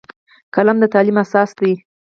قلم 0.55 0.77
د 0.81 0.85
تعلیم 0.93 1.17
اساس 1.23 1.49
دی 1.59 1.73